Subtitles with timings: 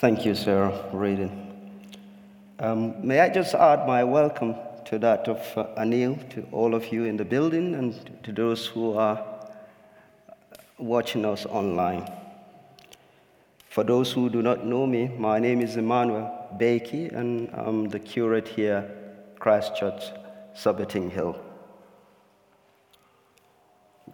[0.00, 1.90] Thank you, Sarah, reading.
[2.60, 4.54] Um, may I just add my welcome
[4.84, 8.64] to that of uh, Anil, to all of you in the building, and to those
[8.64, 9.20] who are
[10.78, 12.08] watching us online.
[13.70, 17.98] For those who do not know me, my name is Emmanuel Bakey, and I'm the
[17.98, 18.88] curate here,
[19.40, 20.12] Christchurch,
[20.54, 21.36] Surbiton Hill.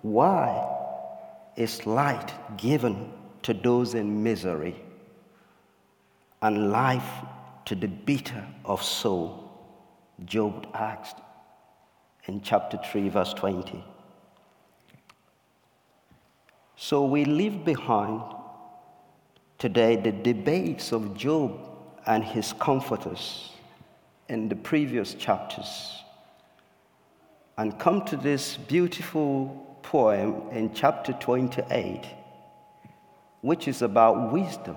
[0.01, 0.67] Why
[1.57, 3.13] is light given
[3.43, 4.84] to those in misery
[6.45, 7.25] and life
[7.65, 9.51] to the bitter of soul?
[10.27, 11.17] Job asked
[12.27, 13.83] in chapter 3, verse 20.
[16.77, 18.23] So we leave behind
[19.59, 21.59] today the debates of Job
[22.07, 23.51] and his comforters
[24.29, 26.03] in the previous chapters
[27.57, 32.05] and come to this beautiful poem in chapter 28,
[33.41, 34.77] which is about wisdom.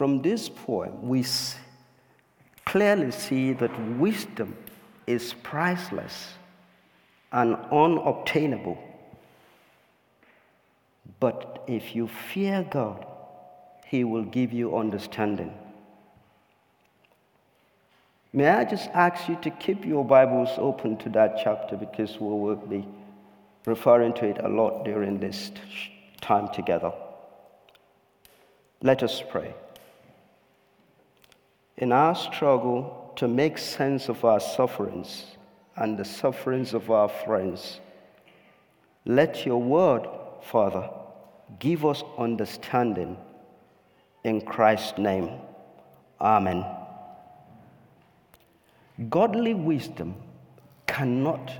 [0.00, 1.26] From this poem, we
[2.64, 4.56] clearly see that wisdom
[5.06, 6.28] is priceless
[7.32, 8.78] and unobtainable.
[11.20, 13.04] But if you fear God,
[13.84, 15.52] He will give you understanding.
[18.32, 22.26] May I just ask you to keep your Bibles open to that chapter because we
[22.26, 22.88] will be
[23.66, 25.52] referring to it a lot during this
[26.22, 26.90] time together.
[28.80, 29.52] Let us pray.
[31.80, 35.24] In our struggle to make sense of our sufferings
[35.76, 37.80] and the sufferings of our friends,
[39.06, 40.06] let your word,
[40.42, 40.90] Father,
[41.58, 43.16] give us understanding.
[44.24, 45.30] In Christ's name,
[46.20, 46.66] Amen.
[49.08, 50.14] Godly wisdom
[50.86, 51.50] cannot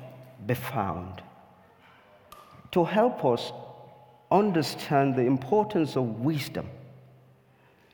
[0.47, 1.23] be found.
[2.73, 3.53] To help us
[4.31, 6.69] understand the importance of wisdom,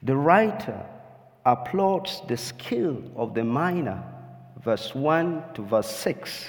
[0.03, 0.85] the writer
[1.47, 4.03] applauds the skill of the miner,
[4.63, 6.47] verse 1 to verse 6.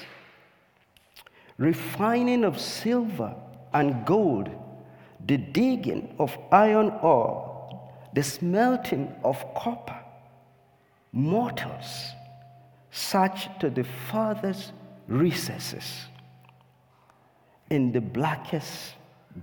[1.57, 3.33] Refining of silver
[3.73, 4.49] and gold,
[5.27, 7.69] the digging of iron ore,
[8.13, 9.99] the smelting of copper,
[11.11, 12.11] mortals
[12.89, 14.71] search to the farthest
[15.07, 16.05] recesses
[17.69, 18.93] in the blackest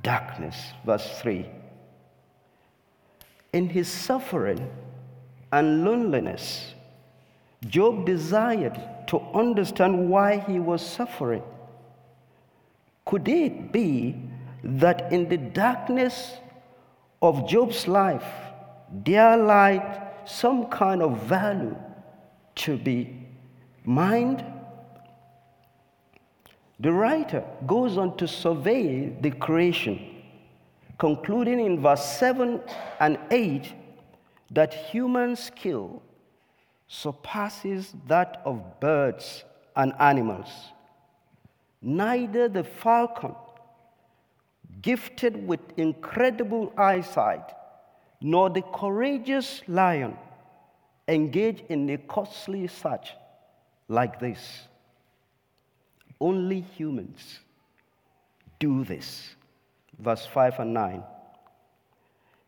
[0.03, 0.57] darkness.
[0.84, 1.47] Verse 3.
[3.53, 4.69] In his suffering
[5.54, 6.75] and loneliness,
[7.69, 8.76] Job desired
[9.06, 11.44] to understand why he was suffering.
[13.04, 14.16] Could it be
[14.65, 16.32] that in the darkness
[17.22, 18.26] of Job's life,
[19.04, 21.76] there lied some kind of value
[22.56, 23.16] to be
[23.84, 24.44] mined?
[26.81, 30.04] The writer goes on to survey the creation,
[30.98, 32.60] concluding in verse 7
[32.98, 33.72] and 8
[34.50, 36.03] that human skill
[36.88, 39.44] surpasses that of birds
[39.77, 40.49] and animals.
[41.82, 43.34] Neither the falcon,
[44.81, 47.53] gifted with incredible eyesight,
[48.21, 50.16] nor the courageous lion
[51.09, 53.10] engage in a costly search
[53.88, 54.69] like this.
[56.21, 57.41] Only humans
[58.59, 59.34] do this.
[59.99, 61.03] Verse 5 and 9.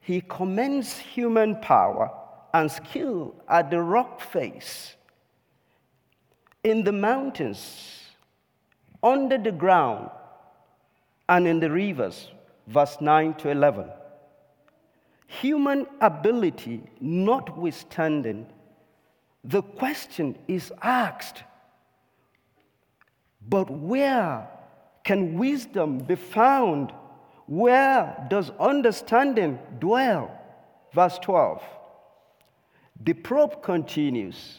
[0.06, 2.10] He commends human power
[2.54, 4.94] and skill at the rock face,
[6.62, 8.02] in the mountains,
[9.02, 10.10] under the ground,
[11.28, 12.30] and in the rivers.
[12.68, 13.90] Verse 9 to 11.
[15.26, 18.46] Human ability notwithstanding,
[19.42, 21.42] the question is asked
[23.48, 24.48] but where
[25.04, 26.92] can wisdom be found?
[27.46, 30.30] Where does understanding dwell?
[30.92, 31.62] Verse 12.
[33.04, 34.58] The probe continues.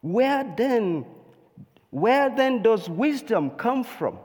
[0.00, 1.04] Where then,
[1.90, 4.18] where then does wisdom come from?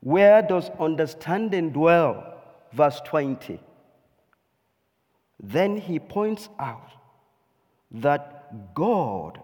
[0.00, 2.40] Where does understanding dwell?
[2.72, 3.60] Verse 20.
[5.40, 6.90] Then he points out
[7.90, 9.40] that God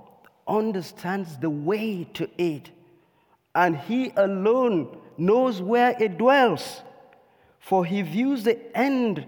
[0.46, 2.70] understands the way to it,
[3.54, 6.82] and he alone knows where it dwells.
[7.58, 9.26] For he views the end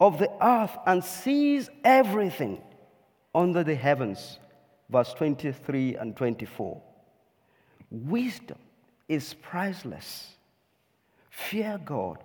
[0.00, 2.60] of the earth and sees everything
[3.34, 4.38] under the heavens.
[4.88, 6.80] Verse 23 and 24.
[7.90, 8.58] Wisdom
[9.08, 10.32] is priceless.
[11.30, 12.18] Fear God,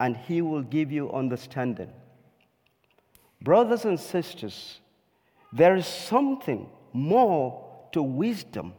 [0.00, 1.90] and he will give you understanding.
[3.42, 4.80] Brothers and sisters,
[5.52, 7.62] there is something more
[7.92, 8.74] to wisdom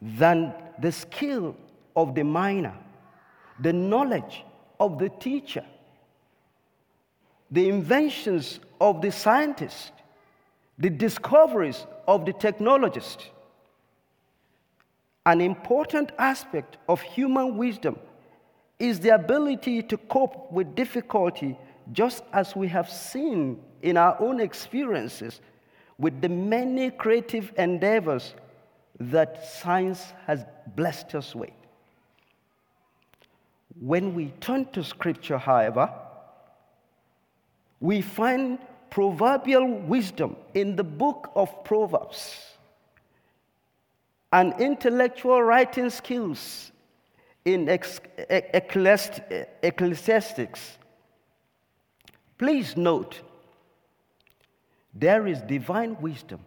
[0.00, 1.56] than the skill
[1.94, 2.74] of the miner,
[3.60, 4.44] the knowledge
[4.80, 5.64] of the teacher,
[7.50, 9.92] the inventions of the scientist,
[10.78, 13.18] the discoveries of the technologist.
[15.26, 17.98] An important aspect of human wisdom
[18.78, 21.58] is the ability to cope with difficulty,
[21.92, 25.40] just as we have seen in our own experiences
[25.98, 28.34] with the many creative endeavors
[29.00, 30.44] that science has
[30.76, 31.50] blessed us with.
[33.80, 35.92] When we turn to Scripture, however,
[37.80, 38.58] we find
[38.90, 42.44] proverbial wisdom in the book of Proverbs
[44.32, 46.72] and intellectual writing skills
[47.44, 47.68] in
[49.62, 50.78] Ecclesiastes.
[52.36, 53.20] Please note,
[54.94, 56.40] there is divine wisdom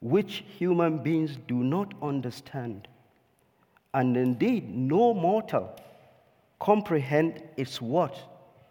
[0.00, 2.88] which human beings do not understand,
[3.94, 5.76] and indeed no mortal
[6.60, 8.18] comprehend its worth.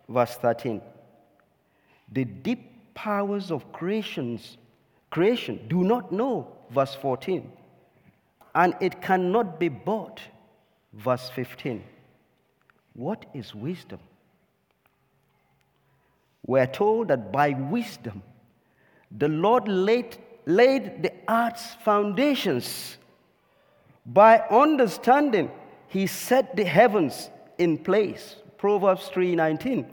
[0.08, 0.82] Verse 13.
[2.12, 4.58] The deep powers of creations,
[5.10, 6.48] creation do not know.
[6.72, 7.52] Verse 14.
[8.56, 10.22] And it cannot be bought.
[10.94, 11.84] Verse 15.
[12.94, 14.00] What is wisdom?
[16.46, 18.24] We're told that by wisdom,
[19.16, 22.98] the Lord laid, laid the earth's foundations.
[24.06, 25.52] By understanding,
[25.88, 27.30] he set the heavens
[27.60, 28.38] in place.
[28.58, 29.86] Proverbs 3:19.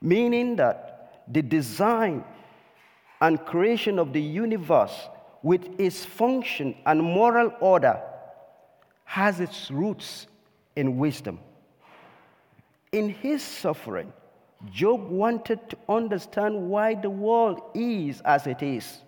[0.00, 2.24] Meaning that the design
[3.20, 5.08] and creation of the universe
[5.42, 8.00] with its function and moral order
[9.04, 10.26] has its roots
[10.76, 11.38] in wisdom.
[12.92, 14.12] In his suffering,
[14.70, 19.02] Job wanted to understand why the world is as it is.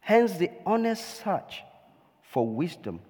[0.00, 1.62] Hence, the honest search
[2.22, 3.00] for wisdom,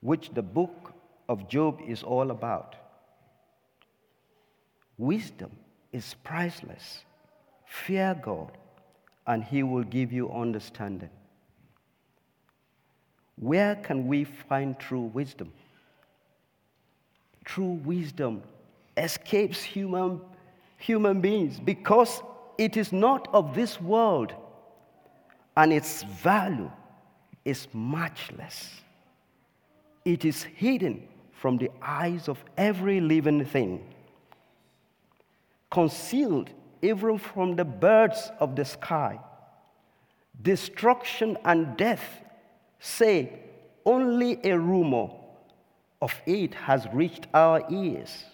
[0.00, 0.91] which the book
[1.28, 2.76] of Job is all about.
[4.98, 5.50] Wisdom
[5.92, 7.04] is priceless.
[7.66, 8.52] Fear God,
[9.26, 11.10] and He will give you understanding.
[13.36, 15.52] Where can we find true wisdom?
[17.44, 18.42] True wisdom
[18.96, 20.20] escapes human,
[20.76, 22.22] human beings because
[22.58, 24.34] it is not of this world
[25.56, 26.70] and its value
[27.44, 28.70] is matchless.
[30.04, 31.08] It is hidden
[31.42, 33.84] from the eyes of every living thing,
[35.70, 36.48] concealed
[36.80, 39.18] even from the birds of the sky.
[40.40, 42.22] Destruction and death
[42.78, 43.40] say
[43.84, 45.08] only a rumor
[46.00, 48.24] of it has reached our ears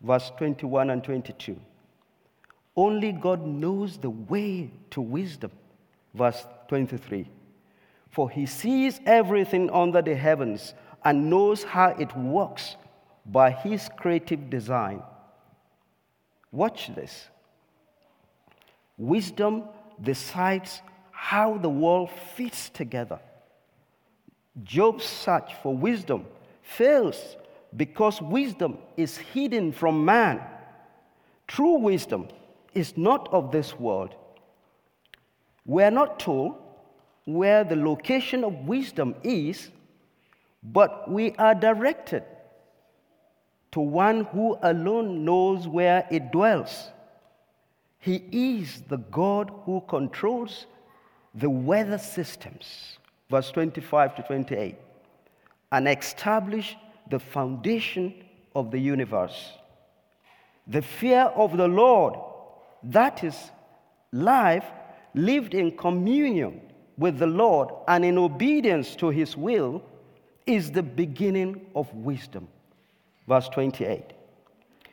[0.00, 1.56] verse 21 and 22.
[2.76, 5.50] Only God knows the way to wisdom,
[6.14, 7.28] verse 23.
[8.10, 10.74] For he sees everything under the heavens
[11.04, 12.76] and knows how it works
[13.26, 15.02] by his creative design.
[16.50, 17.28] Watch this.
[18.96, 19.64] Wisdom
[20.02, 20.80] decides
[21.10, 23.20] how the world fits together.
[24.64, 26.24] Job's search for wisdom
[26.62, 27.36] fails
[27.76, 30.40] because wisdom is hidden from man.
[31.46, 32.28] True wisdom
[32.74, 34.14] is not of this world.
[35.64, 36.56] We are not told
[37.24, 39.70] where the location of wisdom is,
[40.62, 42.24] but we are directed
[43.72, 46.90] to one who alone knows where it dwells.
[47.98, 50.66] He is the God who controls
[51.34, 52.98] the weather systems,
[53.30, 54.76] verse 25 to 28,
[55.72, 56.76] and establish
[57.10, 58.14] the foundation
[58.54, 59.52] of the universe.
[60.66, 62.14] The fear of the Lord,
[62.82, 63.50] that is
[64.12, 64.64] life
[65.14, 66.60] lived in communion
[66.96, 69.82] with the Lord and in obedience to his will,
[70.48, 72.48] is the beginning of wisdom.
[73.28, 74.02] Verse 28.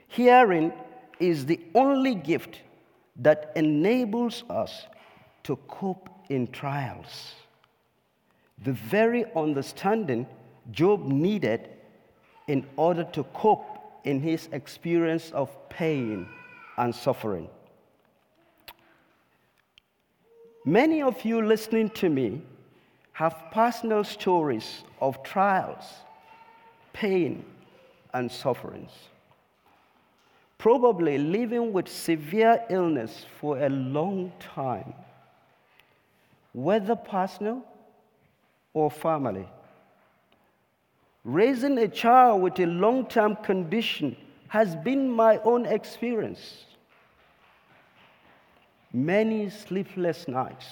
[0.09, 0.73] Hearing
[1.19, 2.59] is the only gift
[3.15, 4.85] that enables us
[5.43, 7.33] to cope in trials.
[8.63, 10.27] The very understanding
[10.71, 11.69] Job needed
[12.47, 13.65] in order to cope
[14.03, 16.27] in his experience of pain
[16.77, 17.47] and suffering.
[20.65, 22.41] Many of you listening to me
[23.15, 25.85] have personal stories of trials,
[26.91, 27.45] pain,
[28.13, 28.91] and sufferings.
[30.57, 34.93] Probably living with severe illness for a long time,
[36.51, 37.63] whether personal
[38.73, 39.47] or family.
[41.23, 44.17] Raising a child with a long term condition
[44.49, 46.65] has been my own experience.
[48.91, 50.65] Many sleepless nights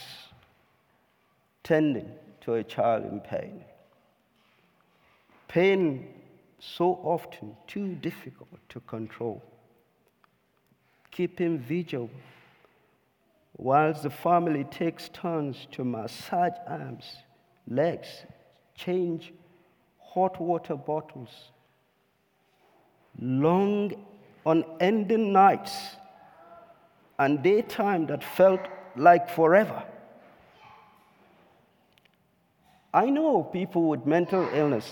[1.63, 2.11] tending
[2.43, 3.63] to a child in pain.
[5.47, 6.07] Pain
[6.59, 9.41] so often too difficult to control.
[11.11, 12.09] keeping vigil
[13.57, 17.17] whilst the family takes turns to massage arms,
[17.67, 18.07] legs,
[18.75, 19.31] change
[19.99, 21.51] hot water bottles.
[23.19, 23.93] Long,
[24.45, 25.75] unending nights
[27.19, 28.61] and daytime that felt
[28.95, 29.83] like forever.
[32.93, 34.89] I know people with mental illness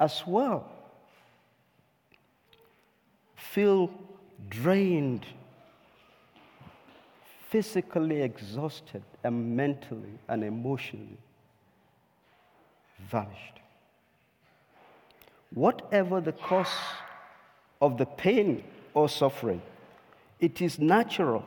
[0.00, 0.70] as well
[3.36, 3.90] feel
[4.48, 5.26] drained,
[7.48, 11.18] physically exhausted, and mentally and emotionally
[12.98, 13.60] vanished.
[15.52, 16.74] Whatever the cause
[17.80, 19.62] of the pain or suffering,
[20.40, 21.44] it is natural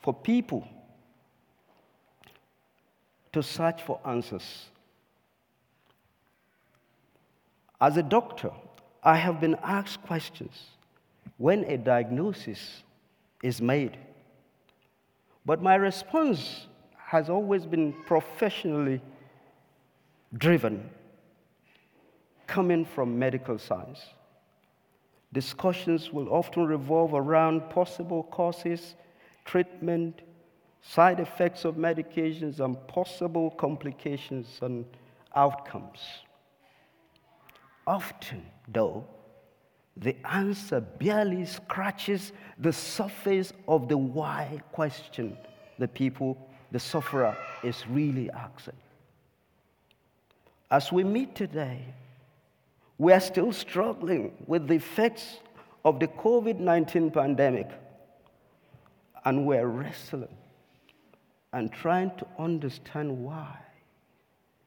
[0.00, 0.66] for people
[3.34, 4.66] to search for answers.
[7.80, 8.52] As a doctor,
[9.02, 10.68] I have been asked questions
[11.36, 12.84] when a diagnosis
[13.42, 13.98] is made.
[15.44, 19.00] But my response has always been professionally
[20.38, 20.88] driven,
[22.46, 24.00] coming from medical science.
[25.32, 28.94] Discussions will often revolve around possible causes,
[29.44, 30.22] treatment,
[30.86, 34.84] side effects of medications, and possible complications and
[35.34, 36.00] outcomes.
[37.86, 39.06] Often, though,
[39.96, 45.36] the answer barely scratches the surface of the why question
[45.78, 46.36] the people,
[46.70, 48.76] the sufferer, is really asking.
[50.70, 51.82] As we meet today,
[52.98, 55.38] we are still struggling with the effects
[55.84, 57.68] of the COVID 19 pandemic,
[59.24, 60.36] and we're wrestling
[61.54, 63.56] and trying to understand why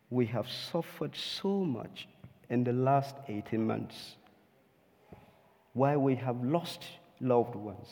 [0.10, 2.08] we have suffered so much
[2.50, 4.15] in the last 18 months.
[5.74, 6.86] Why we have lost
[7.20, 7.89] loved ones,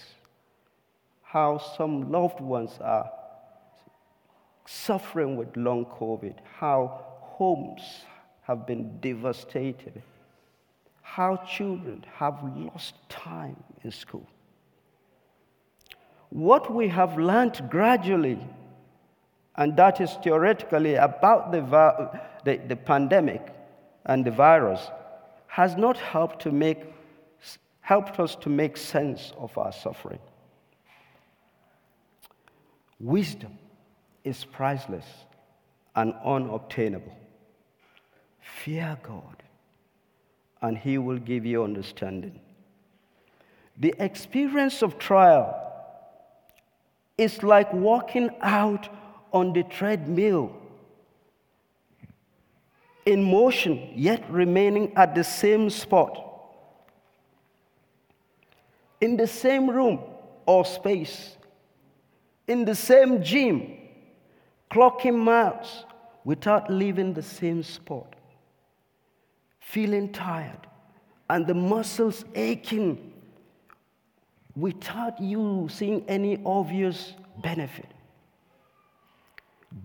[1.24, 3.12] how some loved ones are
[4.66, 7.82] suffering with long COVID, how homes
[8.44, 10.02] have been devastated,
[11.02, 14.26] how children have lost time in school.
[16.30, 18.40] What we have learned gradually,
[19.58, 21.62] and that is theoretically about the,
[22.44, 23.54] the, the pandemic
[24.06, 24.82] and the virus,
[25.48, 26.86] has not helped to make
[27.86, 30.18] helped us to make sense of our suffering.
[33.00, 33.60] Wisdom
[34.24, 35.06] is priceless
[35.96, 37.16] and unobtainable.
[38.40, 39.44] Fear God,
[40.64, 42.40] and He will give you understanding.
[43.78, 45.56] The experience of trial
[47.20, 48.90] is like walking out
[49.36, 50.50] on the treadmill
[53.06, 56.22] in motion, yet remaining at the same spot.
[59.02, 60.00] In the same room
[60.46, 61.36] or space,
[62.48, 63.78] in the same gym,
[64.72, 65.84] clocking miles
[66.24, 68.16] without leaving the same spot,
[69.60, 70.66] feeling tired
[71.30, 73.12] and the muscles aching
[74.56, 77.14] without you seeing any obvious
[77.44, 77.95] benefit.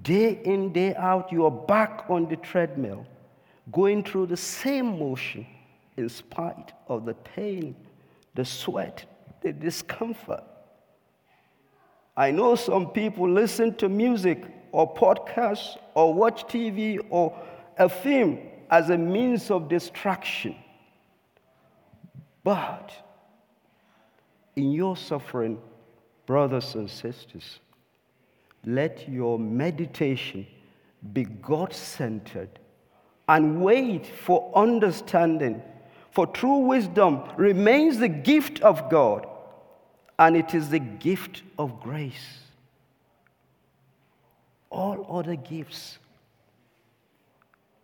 [0.02, 3.06] Day in, day out, you are back on the treadmill,
[3.73, 5.47] going through the same motion
[5.97, 7.75] in spite of the pain
[8.35, 9.04] the sweat,
[9.42, 10.44] the discomfort.
[12.16, 17.37] I know some people listen to music or podcasts or watch TV or
[17.78, 18.38] a film
[18.70, 20.54] as a means of distraction.
[22.44, 22.92] But
[24.56, 25.59] in your suffering,
[26.26, 27.59] brothers and sisters,
[28.64, 30.47] let your meditation
[31.12, 32.59] be God centered
[33.29, 35.62] and wait for understanding
[36.11, 39.26] for true wisdom remains the gift of God,
[40.19, 42.40] and it is the gift of grace.
[44.71, 45.99] All other gifts,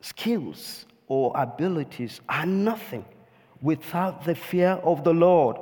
[0.01, 3.05] skills, or abilities are nothing
[3.63, 5.57] without the fear of the Lord.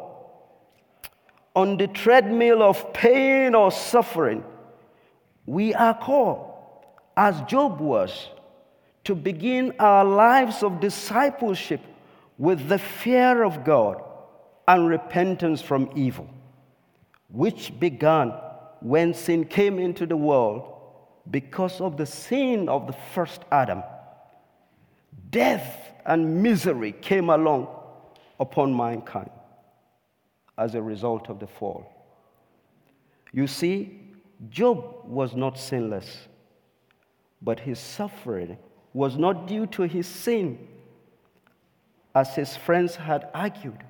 [1.54, 4.42] On the treadmill of pain or suffering,
[5.46, 6.52] we are called,
[7.16, 8.28] as Job was,
[9.04, 11.80] to begin our lives of discipleship
[12.38, 14.02] with the fear of God
[14.66, 16.28] and repentance from evil,
[17.28, 18.32] which began
[18.80, 20.74] when sin came into the world
[21.30, 23.82] because of the sin of the first Adam.
[25.30, 27.68] Death and misery came along
[28.40, 29.30] upon mankind
[30.56, 31.90] as a result of the fall.
[33.32, 34.03] You see,
[34.50, 36.28] Job was not sinless,
[37.42, 38.56] but his suffering
[38.92, 40.68] was not due to his sin
[42.14, 43.82] as his friends had argued.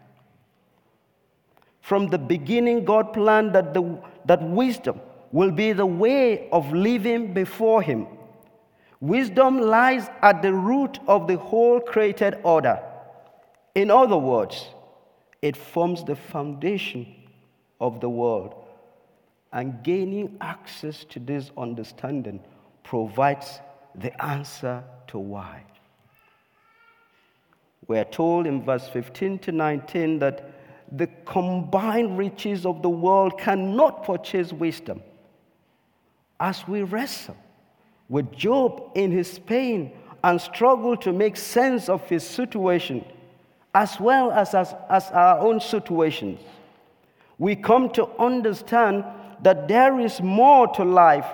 [1.81, 5.01] From the beginning, God planned that, the, that wisdom
[5.33, 8.07] will be the way of living before Him.
[9.01, 12.81] Wisdom lies at the root of the whole created order.
[13.75, 14.69] In other words,
[15.43, 17.15] it forms the foundation
[17.81, 18.64] of the world.
[19.55, 22.41] And gaining access to this understanding
[22.83, 23.61] provides
[23.95, 25.63] the answer to why.
[27.87, 30.51] We're told in verse 15 to 19 that
[30.91, 35.01] the combined riches of the world cannot purchase wisdom.
[36.41, 37.37] As we wrestle
[38.09, 39.93] with Job in his pain
[40.25, 43.05] and struggle to make sense of his situation,
[43.73, 46.41] as well as, as, as our own situations,
[47.39, 49.05] we come to understand
[49.45, 51.27] that there is more to life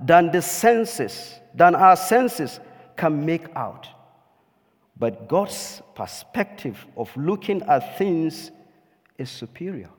[0.00, 2.60] than the senses, than our senses
[2.96, 3.88] can make out.
[4.98, 8.50] But God's perspective of looking at things
[9.18, 9.90] is superior.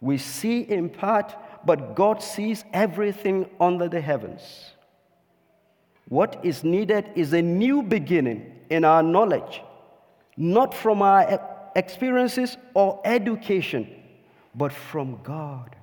[0.00, 4.72] We see in part, but God sees everything under the heavens.
[6.08, 9.62] What is needed is a new beginning in our knowledge,
[10.36, 13.88] not from our experiences or education,
[14.54, 15.74] but from God,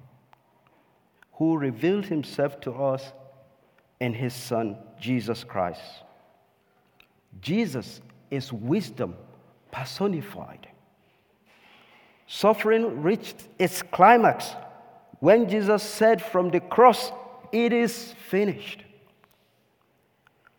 [1.41, 3.13] who revealed himself to us
[3.99, 5.81] in his Son, Jesus Christ.
[7.41, 9.15] Jesus is wisdom
[9.71, 10.67] personified.
[12.27, 14.51] Suffering reached its climax
[15.19, 17.11] when Jesus said from the cross,
[17.51, 18.83] It is finished.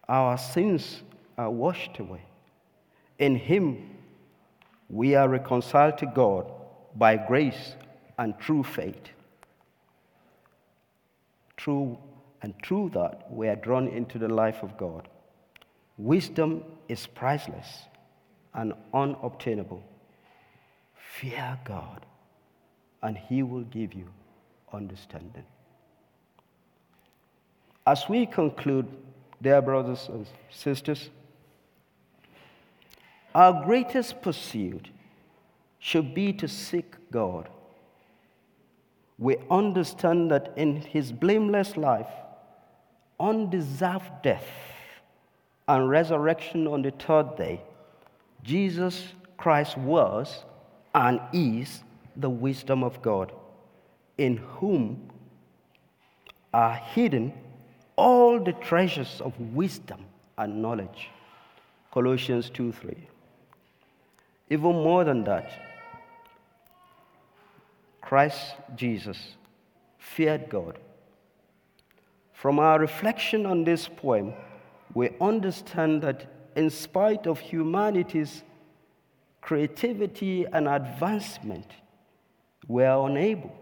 [0.09, 1.05] Our sins
[1.39, 2.23] are washed away.
[3.21, 3.89] In Him,
[4.89, 6.51] we are reconciled to God
[6.97, 7.77] by grace
[8.19, 9.13] and true faith.
[11.57, 11.99] True
[12.43, 15.09] and through that, we are drawn into the life of God.
[15.97, 17.83] Wisdom is priceless
[18.55, 19.83] and unobtainable.
[21.21, 22.05] Fear God,
[23.03, 24.09] and He will give you
[24.73, 25.45] understanding.
[27.87, 28.87] As we conclude,
[29.41, 31.11] dear brothers and sisters,
[33.35, 34.89] our greatest pursuit
[35.79, 37.49] should be to seek God.
[39.23, 42.09] We understand that in His blameless life,
[43.21, 44.49] undeserved death,
[45.69, 47.63] and resurrection on the third day,
[48.43, 49.05] Jesus
[49.37, 50.45] Christ was
[50.93, 51.85] and is
[52.17, 53.31] the wisdom of God,
[54.19, 55.09] in whom
[56.53, 57.33] are hidden
[57.95, 60.01] all the treasures of wisdom
[60.37, 61.11] and knowledge.
[61.93, 62.97] Colossians 2 3.
[64.51, 65.72] Even more than that,
[68.13, 69.17] Christ Jesus
[69.97, 70.79] feared God.
[72.35, 74.35] From our reflection on this poem,
[74.93, 78.43] we understand that in spite of humanity's
[79.41, 81.65] creativity and advancement,
[82.69, 83.57] we are unable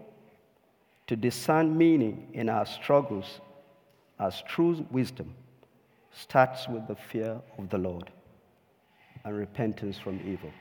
[1.07, 3.39] to discern meaning in our struggles
[4.19, 5.33] as true wisdom
[6.11, 8.11] starts with the fear of the Lord
[9.23, 10.51] and repentance from evil.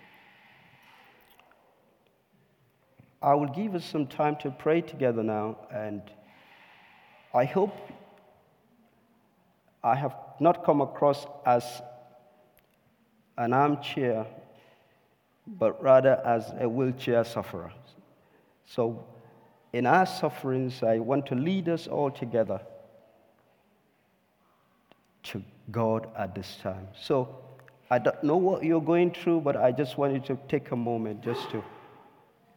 [3.23, 6.01] I will give us some time to pray together now, and
[7.35, 7.75] I hope
[9.85, 11.83] I have not come across as
[13.37, 14.27] an armchair,
[15.47, 17.73] but rather as a wheelchair sufferer.
[18.65, 19.05] So,
[19.73, 22.61] in our sufferings, I want to lead us all together
[25.25, 26.89] to God at this time.
[26.99, 27.37] So,
[27.91, 31.23] I don't know what you're going through, but I just wanted to take a moment
[31.23, 31.63] just to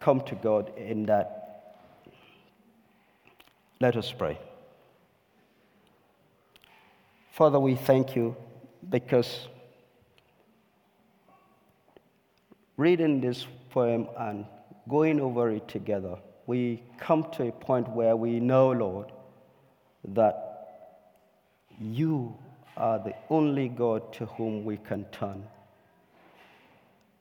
[0.03, 1.71] come to God in that.
[3.79, 4.37] Let us pray.
[7.31, 8.35] Father, we thank you
[8.89, 9.47] because
[12.75, 14.45] reading this poem and
[14.89, 19.09] going over it together, we come to a point where we know, Lord,
[20.09, 20.35] that
[21.79, 22.37] you
[22.75, 25.47] are the only God to whom we can turn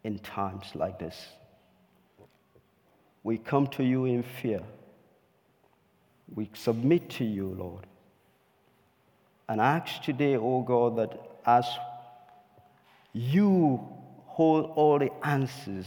[0.02, 1.28] in times like this.
[3.22, 4.62] We come to you in fear.
[6.34, 7.86] We submit to you, Lord
[9.52, 11.66] and ask today, oh God, that as
[13.12, 13.86] you
[14.24, 15.86] hold all the answers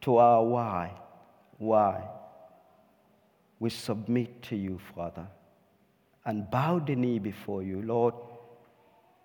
[0.00, 0.92] to our why,
[1.58, 2.02] why,
[3.58, 5.26] we submit to you, Father,
[6.24, 7.82] and bow the knee before you.
[7.82, 8.14] Lord,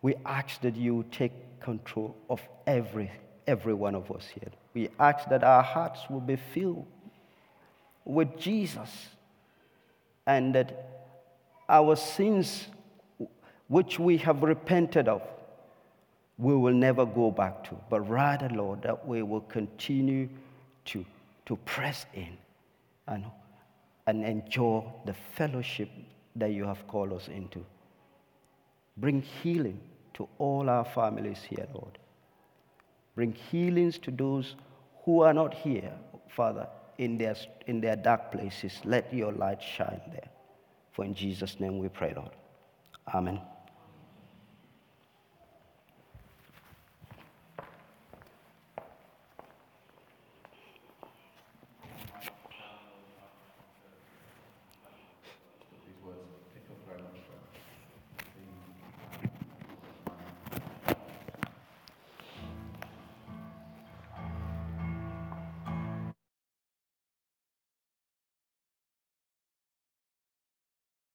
[0.02, 3.10] we ask that you take control of every,
[3.47, 4.51] every one of us here.
[4.73, 6.86] We ask that our hearts will be filled
[8.03, 8.89] with Jesus
[10.27, 10.89] and that
[11.69, 12.67] our sins
[13.67, 15.21] which we have repented of,
[16.38, 20.29] we will never go back to, but rather, Lord, that we will continue
[20.86, 21.05] to,
[21.45, 22.38] to press in
[23.08, 23.25] and,
[24.05, 25.89] and enjoy the fellowship
[26.36, 27.65] that you have called us into.
[28.97, 29.79] Bring healing
[30.15, 31.97] to all our families here, Lord.
[33.15, 34.56] Bring healings to those
[35.04, 35.93] who are not here,
[36.30, 37.36] Father, in their,
[37.67, 38.80] in their dark places.
[38.84, 40.30] Let your light shine there.
[40.91, 42.32] For in Jesus' name we pray, Lord.
[43.13, 43.41] Amen.